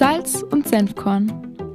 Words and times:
Salz 0.00 0.42
und 0.42 0.66
Senfkorn, 0.66 1.30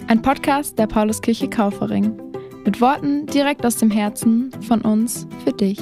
ein 0.07 0.19
Podcast 0.19 0.79
der 0.79 0.87
Pauluskirche 0.87 1.47
Kaufering. 1.47 2.19
Mit 2.65 2.81
Worten 2.81 3.27
direkt 3.27 3.63
aus 3.63 3.77
dem 3.77 3.91
Herzen 3.91 4.51
von 4.63 4.81
uns 4.81 5.27
für 5.43 5.53
dich. 5.53 5.77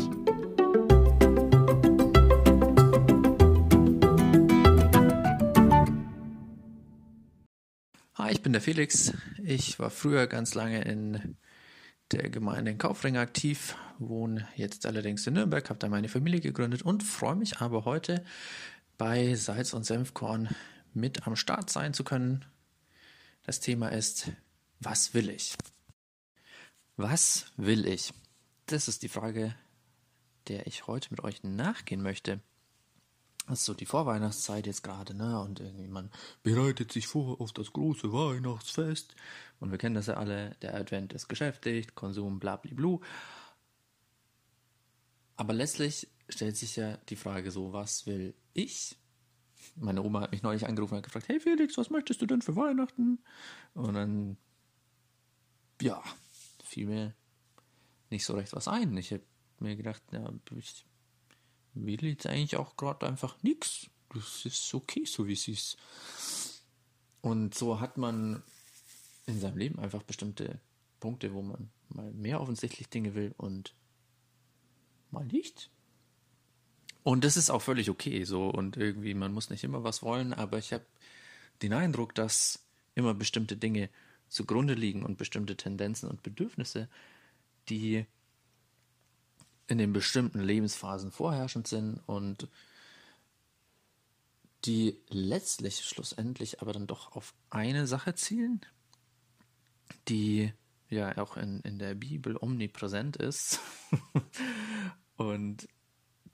Hi, 8.16 8.34
ich 8.34 8.42
bin 8.42 8.52
der 8.52 8.62
Felix. 8.62 9.14
Ich 9.42 9.80
war 9.80 9.90
früher 9.90 10.28
ganz 10.28 10.54
lange 10.54 10.82
in 10.82 11.38
der 12.12 12.30
Gemeinde 12.30 12.72
in 12.72 12.78
Kaufring 12.78 13.16
aktiv, 13.16 13.78
wohne 14.00 14.50
jetzt 14.58 14.86
allerdings 14.86 15.26
in 15.28 15.36
Nürnberg, 15.36 15.70
habe 15.70 15.80
da 15.80 15.88
meine 15.88 16.10
Familie 16.10 16.42
gegründet 16.42 16.82
und 16.82 17.04
freue 17.04 17.38
mich 17.38 17.62
aber 17.62 17.86
heute 17.86 18.22
bei 18.98 19.34
Salz 19.36 19.74
und 19.74 19.86
Senfkorn 19.86 20.50
mit 20.96 21.28
am 21.28 21.36
Start 21.36 21.70
sein 21.70 21.94
zu 21.94 22.04
können. 22.04 22.46
Das 23.44 23.60
Thema 23.60 23.90
ist, 23.90 24.32
was 24.80 25.14
will 25.14 25.30
ich? 25.30 25.56
Was 26.96 27.48
will 27.58 27.86
ich? 27.86 28.14
Das 28.68 28.88
ist 28.88 29.04
die 29.04 29.10
Frage, 29.10 29.56
der 30.48 30.68
ich 30.68 30.88
heute 30.88 31.10
mit 31.12 31.24
euch 31.24 31.44
nachgehen 31.44 32.02
möchte. 32.02 32.40
Das 33.48 33.60
ist 33.60 33.66
so 33.66 33.74
die 33.74 33.86
Vorweihnachtszeit 33.86 34.68
jetzt 34.68 34.84
gerade, 34.84 35.14
ne? 35.14 35.40
Und 35.42 35.60
irgendwie 35.60 35.88
man 35.88 36.10
bereitet 36.44 36.94
sich 36.94 37.08
vor 37.08 37.42
auf 37.42 37.52
das 37.52 37.74
große 37.74 38.14
Weihnachtsfest. 38.14 39.16
Und 39.60 39.72
wir 39.72 39.78
kennen 39.78 39.96
das 39.96 40.08
ja 40.08 40.14
alle, 40.14 40.56
der 40.62 40.76
Advent 40.76 41.12
ist 41.12 41.28
geschäftigt, 41.28 41.96
Konsum, 41.96 42.40
blablablu. 42.40 43.02
Aber 45.36 45.54
letztlich 45.54 46.08
stellt 46.30 46.56
sich 46.56 46.78
ja 46.78 46.98
die 47.10 47.16
Frage 47.18 47.52
so, 47.52 47.74
was 47.74 48.06
will 48.06 48.34
ich? 48.54 48.96
Meine 49.76 50.04
Oma 50.04 50.22
hat 50.22 50.32
mich 50.32 50.44
neulich 50.44 50.68
angerufen 50.68 50.94
und 50.94 50.98
hat 50.98 51.06
gefragt, 51.06 51.30
hey 51.30 51.40
Felix, 51.40 51.78
was 51.78 51.90
möchtest 51.90 52.22
du 52.22 52.26
denn 52.26 52.42
für 52.42 52.56
Weihnachten? 52.56 53.20
Und 53.74 53.94
dann, 53.96 54.38
ja, 55.82 56.02
fiel 56.64 56.88
mir 56.88 57.16
nicht 58.10 58.26
so 58.26 58.36
recht 58.36 58.54
was 58.54 58.68
ein. 58.68 58.96
Ich 58.98 59.12
habe 59.12 59.24
mir 59.60 59.76
gedacht, 59.76 60.02
ja, 60.12 60.32
ich 60.56 60.86
will 61.74 62.04
jetzt 62.06 62.28
eigentlich 62.28 62.56
auch 62.58 62.78
gerade 62.78 63.08
einfach 63.08 63.42
nichts. 63.42 63.90
Das 64.14 64.46
ist 64.46 64.74
okay, 64.74 65.06
so 65.06 65.28
wie 65.28 65.34
es 65.34 65.48
ist. 65.48 65.78
Und 67.22 67.56
so 67.56 67.80
hat 67.80 67.98
man 67.98 68.44
in 69.26 69.40
seinem 69.40 69.58
Leben 69.58 69.80
einfach 69.80 70.04
bestimmte 70.04 70.60
Punkte, 71.00 71.34
wo 71.34 71.42
man 71.42 71.72
mal 71.90 72.12
mehr 72.12 72.42
offensichtlich 72.42 72.90
Dinge 72.90 73.16
will 73.16 73.34
und 73.38 73.74
mal 75.10 75.26
nicht. 75.26 75.72
Und 77.04 77.24
das 77.24 77.38
ist 77.38 77.50
auch 77.50 77.62
völlig 77.62 77.90
okay 77.90 78.24
so. 78.24 78.50
Und 78.50 78.78
irgendwie, 78.78 79.14
man 79.14 79.34
muss 79.34 79.50
nicht 79.50 79.64
immer 79.64 79.84
was 79.84 80.02
wollen, 80.04 80.34
aber 80.34 80.58
ich 80.58 80.74
habe 80.74 80.86
den 81.62 81.74
Eindruck, 81.74 82.16
dass 82.16 82.64
immer 82.96 83.14
bestimmte 83.14 83.58
Dinge 83.58 83.90
zugrunde 84.30 84.74
liegen 84.74 85.04
und 85.04 85.18
bestimmte 85.18 85.56
Tendenzen 85.56 86.10
und 86.10 86.24
Bedürfnisse, 86.24 86.90
die 87.70 88.06
in 89.68 89.78
den 89.78 89.94
bestimmten 89.94 90.42
Lebensphasen 90.42 91.12
vorherrschend 91.12 91.68
sind 91.68 92.02
und 92.06 92.48
die 94.66 94.98
letztlich 95.10 95.84
schlussendlich 95.84 96.62
aber 96.62 96.74
dann 96.74 96.88
doch 96.88 97.16
auf 97.16 97.34
eine 97.50 97.86
Sache 97.86 98.16
zielen, 98.16 98.62
die 100.08 100.54
ja 100.90 101.18
auch 101.18 101.38
in, 101.38 101.60
in 101.62 101.80
der 101.80 101.96
Bibel 101.96 102.38
omnipräsent 102.38 103.18
ist. 103.18 103.60
Und 105.18 105.68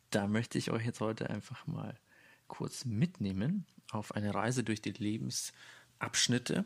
da 0.10 0.28
möchte 0.28 0.58
ich 0.58 0.72
euch 0.72 0.86
jetzt 0.86 1.02
heute 1.02 1.30
einfach 1.30 1.66
mal 1.68 1.98
kurz 2.48 2.86
mitnehmen 2.86 3.66
auf 3.92 4.14
eine 4.16 4.34
Reise 4.34 4.64
durch 4.64 4.82
die 4.82 4.92
Lebensabschnitte 4.92 6.66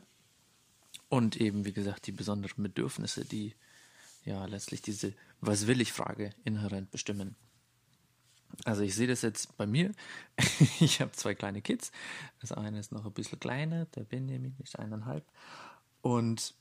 und 1.09 1.37
eben, 1.37 1.65
wie 1.65 1.73
gesagt, 1.73 2.07
die 2.07 2.11
besonderen 2.11 2.63
Bedürfnisse, 2.63 3.25
die 3.25 3.55
ja 4.25 4.45
letztlich 4.45 4.81
diese 4.81 5.13
Was 5.41 5.67
will 5.67 5.81
ich 5.81 5.91
Frage 5.91 6.33
inhärent 6.45 6.91
bestimmen. 6.91 7.35
Also 8.65 8.83
ich 8.83 8.95
sehe 8.95 9.07
das 9.07 9.21
jetzt 9.23 9.57
bei 9.57 9.65
mir. 9.65 9.91
ich 10.79 11.01
habe 11.01 11.11
zwei 11.11 11.35
kleine 11.35 11.61
Kids. 11.61 11.91
Das 12.39 12.51
eine 12.51 12.79
ist 12.79 12.91
noch 12.91 13.05
ein 13.05 13.11
bisschen 13.11 13.39
kleiner, 13.39 13.85
der 13.85 14.03
Benjamin 14.03 14.55
ist 14.63 14.77
eineinhalb. 14.77 15.25
Und 16.01 16.53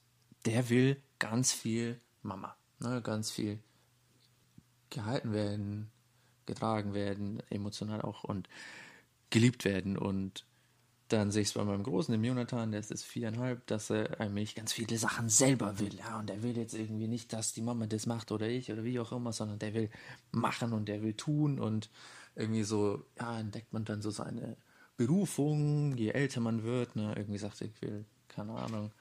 der 0.47 0.69
will 0.69 1.01
ganz 1.19 1.53
viel 1.53 2.01
Mama. 2.23 2.56
Ne, 2.81 3.01
ganz 3.03 3.31
viel 3.31 3.62
gehalten 4.91 5.33
werden, 5.33 5.91
getragen 6.47 6.95
werden, 6.95 7.43
emotional 7.51 8.03
auch 8.03 8.25
und 8.25 8.49
geliebt 9.31 9.65
werden. 9.65 9.97
Und 9.97 10.45
dann 11.09 11.31
sehe 11.31 11.43
ich 11.43 11.49
es 11.49 11.55
bei 11.55 11.65
meinem 11.65 11.83
Großen, 11.83 12.13
dem 12.13 12.25
Jonathan, 12.25 12.71
der 12.71 12.81
ist 12.81 12.91
jetzt 12.91 13.05
viereinhalb, 13.05 13.67
dass 13.67 13.91
er 13.91 14.21
eigentlich 14.21 14.55
ganz 14.55 14.73
viele 14.73 14.97
Sachen 14.97 15.29
selber 15.29 15.79
will. 15.79 15.95
Ja, 15.95 16.19
und 16.19 16.31
er 16.31 16.43
will 16.43 16.57
jetzt 16.57 16.75
irgendwie 16.75 17.09
nicht, 17.09 17.33
dass 17.33 17.53
die 17.53 17.63
Mama 17.63 17.87
das 17.87 18.07
macht 18.07 18.33
oder 18.33 18.49
ich 18.49 18.73
oder 18.73 18.85
wie 18.85 18.99
auch 18.99 19.13
immer, 19.13 19.33
sondern 19.33 19.59
der 19.59 19.75
will 19.75 19.91
machen 20.31 20.73
und 20.73 20.89
der 20.89 21.03
will 21.03 21.15
tun 21.15 21.59
und 21.59 21.91
irgendwie 22.35 22.65
so, 22.65 23.05
ja, 23.19 23.39
entdeckt 23.39 23.73
man 23.73 23.85
dann 23.85 24.01
so 24.01 24.11
seine 24.11 24.57
Berufung, 24.97 25.97
je 25.97 26.11
älter 26.11 26.41
man 26.41 26.63
wird, 26.63 26.97
ne, 26.97 27.13
irgendwie 27.17 27.39
sagt 27.39 27.61
er, 27.61 27.67
ich 27.67 27.83
will, 27.83 28.05
keine 28.29 28.53
Ahnung, 28.53 28.93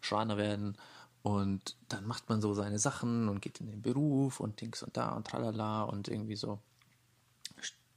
Schreiner 0.00 0.36
werden. 0.36 0.76
Und 1.22 1.76
dann 1.88 2.06
macht 2.06 2.28
man 2.28 2.40
so 2.40 2.54
seine 2.54 2.78
Sachen 2.78 3.28
und 3.28 3.42
geht 3.42 3.60
in 3.60 3.66
den 3.66 3.82
Beruf 3.82 4.40
und 4.40 4.60
Dings 4.60 4.82
und 4.82 4.96
da 4.96 5.10
und 5.10 5.26
tralala 5.26 5.82
und 5.82 6.08
irgendwie 6.08 6.36
so 6.36 6.58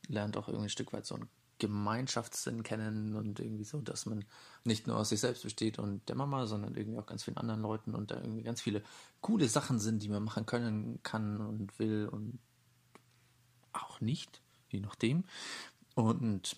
lernt 0.07 0.37
auch 0.37 0.47
irgendwie 0.47 0.67
ein 0.67 0.69
Stück 0.69 0.93
weit 0.93 1.05
so 1.05 1.15
einen 1.15 1.29
Gemeinschaftssinn 1.59 2.63
kennen 2.63 3.15
und 3.15 3.39
irgendwie 3.39 3.63
so, 3.63 3.79
dass 3.79 4.05
man 4.05 4.25
nicht 4.65 4.87
nur 4.87 4.97
aus 4.97 5.09
sich 5.09 5.19
selbst 5.19 5.43
besteht 5.43 5.79
und 5.79 6.07
der 6.09 6.15
Mama, 6.15 6.45
sondern 6.45 6.75
irgendwie 6.75 6.99
auch 6.99 7.05
ganz 7.05 7.23
vielen 7.23 7.37
anderen 7.37 7.61
Leuten 7.61 7.95
und 7.95 8.11
da 8.11 8.15
irgendwie 8.19 8.43
ganz 8.43 8.61
viele 8.61 8.81
coole 9.21 9.47
Sachen 9.47 9.79
sind, 9.79 10.03
die 10.03 10.09
man 10.09 10.23
machen 10.23 10.45
können, 10.45 10.99
kann 11.03 11.39
und 11.39 11.79
will 11.79 12.09
und 12.11 12.39
auch 13.71 14.01
nicht, 14.01 14.41
je 14.69 14.79
nachdem. 14.79 15.23
Und 15.95 16.57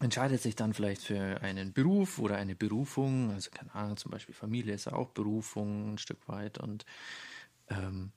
entscheidet 0.00 0.42
sich 0.42 0.56
dann 0.56 0.74
vielleicht 0.74 1.02
für 1.02 1.40
einen 1.40 1.72
Beruf 1.72 2.18
oder 2.18 2.36
eine 2.36 2.54
Berufung, 2.54 3.30
also 3.30 3.50
keine 3.50 3.74
Ahnung, 3.74 3.96
zum 3.96 4.10
Beispiel 4.10 4.34
Familie 4.34 4.74
ist 4.74 4.86
ja 4.86 4.92
auch 4.92 5.10
Berufung 5.10 5.94
ein 5.94 5.98
Stück 5.98 6.28
weit 6.28 6.58
und 6.58 6.84
ähm, 7.68 8.12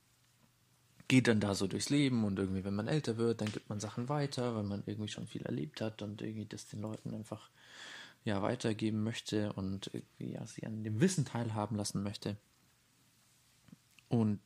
geht 1.10 1.26
dann 1.26 1.40
da 1.40 1.56
so 1.56 1.66
durchs 1.66 1.90
Leben 1.90 2.22
und 2.22 2.38
irgendwie, 2.38 2.62
wenn 2.62 2.76
man 2.76 2.86
älter 2.86 3.16
wird, 3.16 3.40
dann 3.40 3.50
gibt 3.50 3.68
man 3.68 3.80
Sachen 3.80 4.08
weiter, 4.08 4.54
weil 4.54 4.62
man 4.62 4.84
irgendwie 4.86 5.08
schon 5.08 5.26
viel 5.26 5.42
erlebt 5.42 5.80
hat 5.80 6.02
und 6.02 6.22
irgendwie 6.22 6.46
das 6.46 6.68
den 6.68 6.82
Leuten 6.82 7.12
einfach 7.12 7.50
ja 8.24 8.40
weitergeben 8.42 9.02
möchte 9.02 9.52
und 9.54 9.90
irgendwie 9.92 10.34
ja 10.34 10.46
sie 10.46 10.64
an 10.64 10.84
dem 10.84 11.00
Wissen 11.00 11.24
teilhaben 11.24 11.76
lassen 11.76 12.04
möchte. 12.04 12.36
Und 14.08 14.38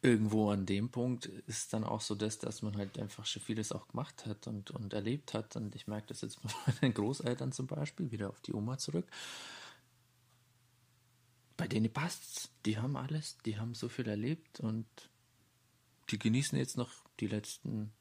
irgendwo 0.00 0.48
an 0.52 0.64
dem 0.64 0.88
Punkt 0.88 1.26
ist 1.26 1.74
dann 1.74 1.84
auch 1.84 2.00
so 2.00 2.14
das, 2.14 2.38
dass 2.38 2.62
man 2.62 2.78
halt 2.78 2.98
einfach 2.98 3.26
schon 3.26 3.42
vieles 3.42 3.72
auch 3.72 3.88
gemacht 3.88 4.24
hat 4.24 4.46
und, 4.46 4.70
und 4.70 4.94
erlebt 4.94 5.34
hat. 5.34 5.54
Und 5.54 5.74
ich 5.74 5.86
merke 5.86 6.06
das 6.06 6.22
jetzt 6.22 6.42
bei 6.42 6.48
meinen 6.80 6.94
Großeltern 6.94 7.52
zum 7.52 7.66
Beispiel, 7.66 8.10
wieder 8.10 8.30
auf 8.30 8.40
die 8.40 8.54
Oma 8.54 8.78
zurück 8.78 9.04
bei 11.58 11.68
denen 11.68 11.92
passt's. 11.92 12.50
Die 12.64 12.78
haben 12.78 12.96
alles, 12.96 13.36
die 13.44 13.58
haben 13.58 13.74
so 13.74 13.90
viel 13.90 14.08
erlebt 14.08 14.60
und 14.60 14.86
die 16.10 16.18
genießen 16.18 16.56
jetzt 16.56 16.78
noch 16.78 16.90
die 17.20 17.26
letzten 17.26 17.92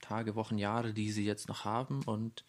Tage, 0.00 0.34
Wochen, 0.34 0.58
Jahre, 0.58 0.92
die 0.92 1.10
sie 1.10 1.24
jetzt 1.24 1.48
noch 1.48 1.64
haben 1.64 2.02
und 2.02 2.44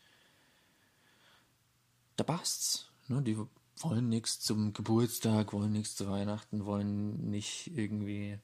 da 2.18 2.26
passt's. 2.26 2.92
Ne? 3.08 3.22
Die 3.22 3.38
wollen 3.78 4.10
nichts 4.10 4.40
zum 4.40 4.74
Geburtstag, 4.74 5.54
wollen 5.54 5.72
nichts 5.72 5.96
zu 5.96 6.10
Weihnachten, 6.10 6.66
wollen 6.66 7.30
nicht 7.30 7.68
irgendwie 7.68 8.40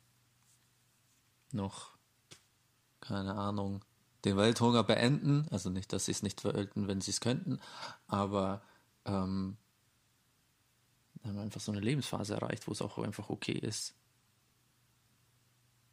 noch, 1.52 1.98
keine 3.02 3.34
Ahnung, 3.34 3.84
den 4.26 4.38
Welthunger 4.38 4.84
beenden. 4.84 5.48
Also 5.50 5.69
nicht, 5.69 5.92
dass 5.92 6.06
sie 6.06 6.12
es 6.12 6.22
nicht 6.22 6.42
verölten, 6.42 6.88
wenn 6.88 7.01
sie 7.01 7.12
es 7.12 7.19
könnten, 7.19 7.60
aber 8.07 8.62
ähm, 9.06 9.57
dann 11.21 11.31
haben 11.31 11.38
wir 11.38 11.44
einfach 11.44 11.62
so 11.62 11.71
eine 11.71 11.81
Lebensphase 11.81 12.33
erreicht, 12.33 12.68
wo 12.68 12.71
es 12.71 12.81
auch 12.81 12.97
einfach 12.97 13.29
okay 13.29 13.53
ist. 13.53 13.94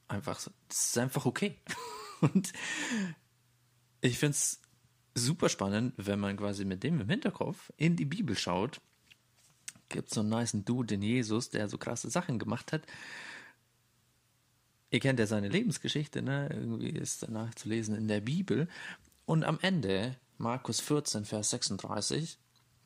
Einfach, 0.09 0.39
es 0.39 0.51
ist 0.71 0.99
einfach 0.99 1.27
okay. 1.27 1.59
Und 2.21 2.53
ich 4.01 4.19
finde 4.19 4.33
es 4.33 4.61
super 5.15 5.49
spannend, 5.49 5.93
wenn 5.97 6.19
man 6.19 6.37
quasi 6.37 6.65
mit 6.65 6.83
dem 6.83 7.01
im 7.01 7.09
Hinterkopf 7.09 7.73
in 7.77 7.97
die 7.97 8.07
Bibel 8.07 8.37
schaut. 8.37 8.81
Gibt 9.91 10.11
so 10.11 10.21
einen 10.21 10.31
nice 10.31 10.53
Dude, 10.65 10.87
den 10.87 11.03
Jesus, 11.03 11.51
der 11.51 11.69
so 11.69 11.79
krasse 11.79 12.11
Sachen 12.11 12.39
gemacht 12.39 12.73
hat. 12.73 12.83
Ihr 14.91 15.01
kennt 15.01 15.19
ja 15.19 15.27
seine 15.27 15.49
Lebensgeschichte, 15.49 16.23
ne? 16.23 16.49
Irgendwie 16.51 16.91
ist 16.91 17.23
danach 17.23 17.55
zu 17.55 17.69
lesen 17.69 17.95
in 17.95 18.09
der 18.09 18.21
Bibel. 18.21 18.69
Und 19.27 19.45
am 19.45 19.59
Ende, 19.61 20.17
Markus 20.39 20.81
14, 20.81 21.27
Vers 21.27 21.51
36, 21.51 22.39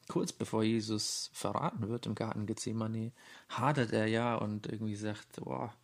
kurz 0.08 0.32
bevor 0.32 0.62
Jesus 0.62 1.30
verraten 1.32 1.88
wird 1.88 2.06
im 2.06 2.14
Garten 2.14 2.46
Gethsemane, 2.46 3.12
hadert 3.48 3.92
er 3.92 4.06
ja 4.06 4.34
und 4.34 4.66
irgendwie 4.66 4.96
sagt, 4.96 5.36
boah, 5.36 5.74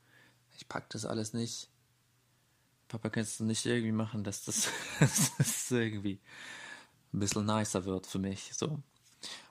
ich 0.56 0.68
pack 0.68 0.90
das 0.90 1.04
alles 1.04 1.32
nicht. 1.32 1.68
Papa, 2.88 3.10
kannst 3.10 3.38
du 3.38 3.44
nicht 3.44 3.66
irgendwie 3.66 3.92
machen, 3.92 4.24
dass 4.24 4.44
das, 4.44 4.68
das 5.38 5.70
irgendwie 5.70 6.20
ein 7.12 7.20
bisschen 7.20 7.46
nicer 7.46 7.84
wird 7.84 8.06
für 8.06 8.18
mich. 8.18 8.50
So. 8.54 8.82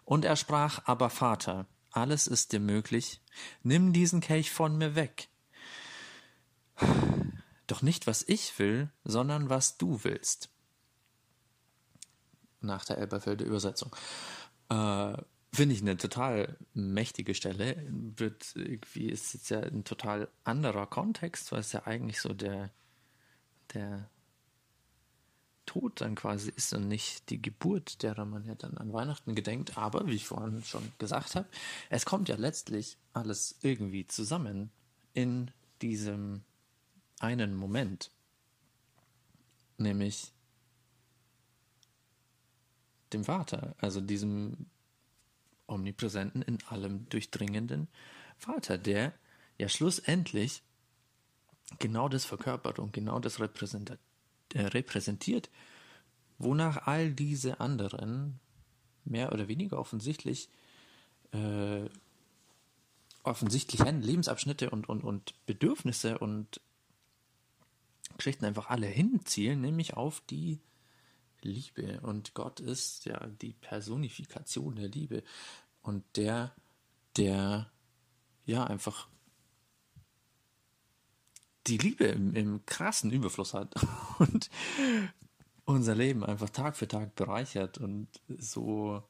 Und 0.06 0.26
er 0.26 0.36
sprach, 0.36 0.82
aber 0.86 1.10
Vater, 1.10 1.68
alles 1.92 2.28
ist 2.28 2.52
dir 2.52 2.60
möglich, 2.60 3.22
nimm 3.64 3.94
diesen 3.94 4.22
Kelch 4.22 4.52
von 4.52 4.78
mir 4.78 4.96
weg. 4.96 5.30
Doch 7.68 7.82
nicht, 7.82 8.08
was 8.08 8.24
ich 8.28 8.58
will, 8.60 8.90
sondern 9.04 9.50
was 9.50 9.78
du 9.78 10.04
willst. 10.04 10.50
Nach 12.62 12.86
der 12.86 12.98
Elberfelder 12.98 13.46
Übersetzung. 13.46 13.96
Äh, 14.70 15.18
Finde 15.54 15.74
ich 15.74 15.82
eine 15.82 15.98
total 15.98 16.58
mächtige 16.74 17.34
Stelle. 17.34 17.84
Wird 17.90 18.52
irgendwie 18.56 19.10
ist 19.10 19.34
jetzt 19.34 19.50
ja 19.50 19.62
ein 19.62 19.84
total 19.84 20.28
anderer 20.44 20.86
Kontext, 20.86 21.52
weil 21.52 21.62
es 21.62 21.72
ja 21.72 21.88
eigentlich 21.88 22.22
so 22.22 22.34
der, 22.34 22.70
der 23.74 24.10
Tod 25.66 26.02
dann 26.02 26.16
quasi 26.16 26.52
ist 26.56 26.74
und 26.74 26.88
nicht 26.88 27.30
die 27.30 27.42
Geburt, 27.42 28.04
derer 28.04 28.26
man 28.26 28.46
ja 28.46 28.56
dann 28.56 28.78
an 28.78 28.94
Weihnachten 28.94 29.36
gedenkt. 29.36 29.78
Aber 29.78 30.06
wie 30.08 30.16
ich 30.16 30.28
vorhin 30.28 30.64
schon 30.64 30.92
gesagt 30.98 31.36
habe, 31.36 31.48
es 31.90 32.06
kommt 32.06 32.30
ja 32.30 32.36
letztlich 32.36 32.98
alles 33.14 33.58
irgendwie 33.62 34.06
zusammen 34.06 34.70
in 35.14 35.52
diesem 35.82 36.44
einen 37.20 37.56
Moment, 37.56 38.12
nämlich 39.78 40.34
dem 43.14 43.24
Vater, 43.24 43.76
also 43.80 44.02
diesem 44.02 44.68
omnipräsenten, 45.68 46.42
in 46.42 46.60
allem 46.70 47.08
durchdringenden 47.10 47.88
Vater, 48.38 48.78
der 48.78 49.14
ja 49.58 49.70
schlussendlich 49.70 50.64
genau 51.80 52.08
das 52.10 52.26
verkörpert 52.26 52.80
und 52.80 52.94
genau 52.94 53.20
das 53.20 53.40
repräsentiert, 53.40 54.00
äh, 54.54 54.62
repräsentiert 54.62 55.50
wonach 56.38 56.88
all 56.88 57.12
diese 57.12 57.60
anderen 57.60 58.40
mehr 59.06 59.32
oder 59.32 59.48
weniger 59.48 59.80
offensichtlich 59.80 60.50
äh, 61.32 61.90
offensichtlichen 63.24 64.02
Lebensabschnitte 64.02 64.70
und, 64.70 64.88
und, 64.88 65.04
und 65.04 65.34
Bedürfnisse 65.46 66.18
und 66.18 66.62
Geschichten 68.16 68.46
einfach 68.46 68.70
alle 68.70 68.88
hinzielen, 68.88 69.62
nämlich 69.62 69.96
auf 69.96 70.22
die 70.30 70.60
Liebe. 71.52 72.00
Und 72.02 72.34
Gott 72.34 72.60
ist 72.60 73.06
ja 73.06 73.26
die 73.28 73.54
Personifikation 73.54 74.76
der 74.76 74.90
Liebe. 74.90 75.24
Und 75.82 76.04
der, 76.16 76.54
der 77.16 77.72
ja 78.46 78.64
einfach 78.64 79.08
die 81.68 81.78
Liebe 81.78 82.06
im, 82.06 82.34
im 82.34 82.66
krassen 82.66 83.12
Überfluss 83.12 83.54
hat 83.54 83.74
und 84.20 84.50
unser 85.66 85.96
Leben 85.96 86.24
einfach 86.24 86.50
Tag 86.50 86.78
für 86.78 86.88
Tag 86.88 87.16
bereichert 87.16 87.78
und 87.78 88.08
so 88.38 89.04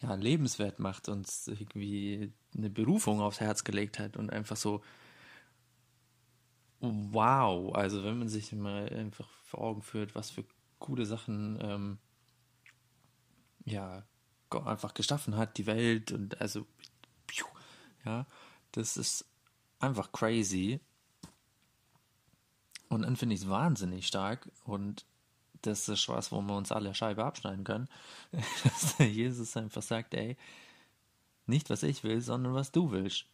ja, 0.00 0.14
lebenswert 0.14 0.78
macht, 0.78 1.08
uns 1.08 1.48
irgendwie 1.48 2.32
eine 2.56 2.70
Berufung 2.70 3.20
aufs 3.20 3.40
Herz 3.40 3.62
gelegt 3.62 3.98
hat 3.98 4.16
und 4.16 4.30
einfach 4.30 4.56
so 4.56 4.82
wow, 6.82 7.74
also 7.74 8.02
wenn 8.02 8.18
man 8.18 8.28
sich 8.28 8.52
mal 8.52 8.88
einfach 8.88 9.28
vor 9.44 9.60
Augen 9.60 9.82
führt, 9.82 10.14
was 10.14 10.30
für 10.30 10.44
coole 10.82 11.06
Sachen 11.06 11.58
ähm, 11.62 11.98
ja 13.64 14.04
einfach 14.50 14.92
geschaffen 14.92 15.36
hat, 15.36 15.56
die 15.56 15.66
Welt 15.66 16.12
und 16.12 16.38
also 16.40 16.66
ja, 18.04 18.26
das 18.72 18.96
ist 18.96 19.24
einfach 19.78 20.12
crazy 20.12 20.80
und 22.88 23.02
dann 23.02 23.16
finde 23.16 23.34
ich 23.34 23.42
es 23.42 23.48
wahnsinnig 23.48 24.06
stark 24.06 24.50
und 24.64 25.06
das 25.62 25.88
ist 25.88 26.08
was, 26.08 26.32
wo 26.32 26.42
wir 26.42 26.56
uns 26.56 26.72
alle 26.72 26.94
Scheibe 26.94 27.24
abschneiden 27.24 27.64
können, 27.64 27.88
dass 28.64 28.98
Jesus 28.98 29.56
einfach 29.56 29.82
sagt, 29.82 30.12
ey, 30.14 30.36
nicht 31.46 31.70
was 31.70 31.84
ich 31.84 32.02
will, 32.02 32.20
sondern 32.20 32.54
was 32.54 32.72
du 32.72 32.90
willst. 32.90 33.26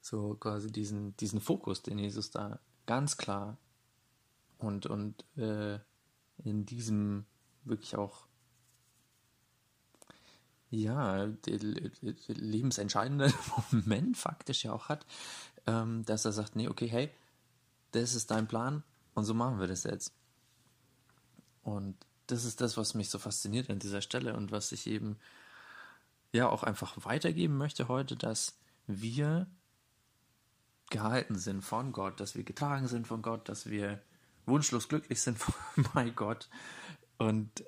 So 0.00 0.34
quasi 0.34 0.70
diesen, 0.70 1.16
diesen 1.16 1.40
Fokus, 1.40 1.82
den 1.82 1.98
Jesus 1.98 2.30
da 2.30 2.60
ganz 2.86 3.16
klar 3.16 3.56
und, 4.58 4.86
und 4.86 5.24
äh, 5.36 5.78
in 6.42 6.66
diesem 6.66 7.26
wirklich 7.64 7.96
auch 7.96 8.26
ja, 10.70 11.28
lebensentscheidenden 12.26 13.32
Moment 13.70 14.16
faktisch 14.16 14.64
ja 14.64 14.72
auch 14.72 14.88
hat, 14.88 15.06
ähm, 15.66 16.04
dass 16.04 16.24
er 16.24 16.32
sagt, 16.32 16.56
nee, 16.56 16.68
okay, 16.68 16.88
hey, 16.88 17.10
das 17.92 18.14
ist 18.14 18.30
dein 18.30 18.48
Plan 18.48 18.82
und 19.14 19.24
so 19.24 19.34
machen 19.34 19.60
wir 19.60 19.68
das 19.68 19.84
jetzt. 19.84 20.12
Und 21.62 21.96
das 22.26 22.44
ist 22.44 22.60
das, 22.60 22.76
was 22.76 22.94
mich 22.94 23.10
so 23.10 23.18
fasziniert 23.18 23.70
an 23.70 23.78
dieser 23.78 24.02
Stelle 24.02 24.34
und 24.34 24.50
was 24.50 24.72
ich 24.72 24.86
eben 24.86 25.18
ja 26.32 26.48
auch 26.48 26.62
einfach 26.64 27.04
weitergeben 27.04 27.56
möchte 27.56 27.88
heute, 27.88 28.16
dass 28.16 28.58
wir 28.86 29.46
gehalten 30.94 31.36
sind 31.36 31.62
von 31.62 31.90
Gott, 31.90 32.20
dass 32.20 32.36
wir 32.36 32.44
getragen 32.44 32.86
sind 32.86 33.08
von 33.08 33.20
Gott, 33.20 33.48
dass 33.48 33.68
wir 33.68 34.00
wunschlos 34.46 34.88
glücklich 34.88 35.20
sind 35.20 35.38
bei 35.92 36.10
Gott 36.10 36.48
und 37.18 37.64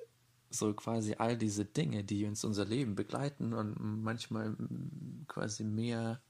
so 0.49 0.73
quasi 0.73 1.15
all 1.17 1.37
diese 1.37 1.65
Dinge, 1.65 2.05
die 2.05 2.25
uns 2.25 2.45
unser 2.45 2.63
Leben 2.63 2.95
begleiten 2.95 3.53
und 3.53 3.75
manchmal 4.01 4.55
quasi 5.27 5.65
mehr 5.65 6.21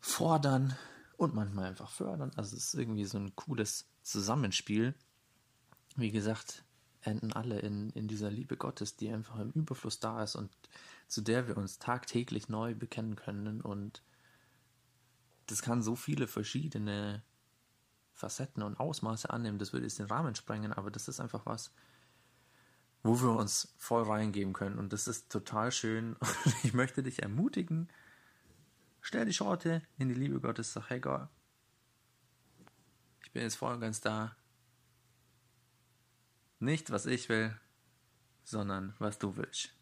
fordern 0.00 0.76
und 1.16 1.34
manchmal 1.34 1.64
einfach 1.64 1.90
fördern. 1.90 2.30
Also 2.36 2.54
es 2.54 2.66
ist 2.66 2.74
irgendwie 2.74 3.06
so 3.06 3.16
ein 3.16 3.34
cooles 3.36 3.88
Zusammenspiel. 4.02 4.94
Wie 5.96 6.10
gesagt, 6.10 6.62
enden 7.00 7.32
alle 7.32 7.58
in, 7.60 7.88
in 7.90 8.06
dieser 8.06 8.30
Liebe 8.30 8.58
Gottes, 8.58 8.96
die 8.96 9.08
einfach 9.08 9.38
im 9.38 9.52
Überfluss 9.52 9.98
da 9.98 10.22
ist 10.22 10.36
und 10.36 10.50
zu 11.08 11.22
der 11.22 11.48
wir 11.48 11.56
uns 11.56 11.78
tagtäglich 11.78 12.50
neu 12.50 12.74
bekennen 12.74 13.16
können 13.16 13.62
und 13.62 14.02
das 15.46 15.62
kann 15.62 15.82
so 15.82 15.96
viele 15.96 16.26
verschiedene 16.26 17.22
Facetten 18.12 18.62
und 18.62 18.80
Ausmaße 18.80 19.30
annehmen. 19.30 19.58
Das 19.58 19.72
würde 19.72 19.86
jetzt 19.86 19.98
den 19.98 20.06
Rahmen 20.06 20.34
sprengen, 20.34 20.72
aber 20.72 20.90
das 20.90 21.08
ist 21.08 21.20
einfach 21.20 21.46
was, 21.46 21.72
wo 23.02 23.20
wir 23.20 23.36
uns 23.36 23.74
voll 23.76 24.02
reingeben 24.02 24.52
können. 24.52 24.78
Und 24.78 24.92
das 24.92 25.06
ist 25.06 25.30
total 25.30 25.70
schön. 25.70 26.16
ich 26.62 26.74
möchte 26.74 27.02
dich 27.02 27.22
ermutigen, 27.22 27.88
stell 29.00 29.24
die 29.24 29.34
Schorte 29.34 29.82
in 29.98 30.08
die 30.08 30.14
Liebe 30.14 30.40
Gottes, 30.40 30.72
sag, 30.72 30.90
hey 30.90 31.00
Gott, 31.00 31.28
ich 33.22 33.32
bin 33.32 33.42
jetzt 33.42 33.56
voll 33.56 33.74
und 33.74 33.80
ganz 33.80 34.00
da. 34.00 34.34
Nicht, 36.58 36.90
was 36.90 37.04
ich 37.04 37.28
will, 37.28 37.54
sondern 38.44 38.94
was 38.98 39.18
du 39.18 39.36
willst. 39.36 39.74